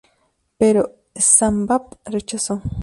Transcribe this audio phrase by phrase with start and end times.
[0.57, 2.59] Pero Smbat rechazó.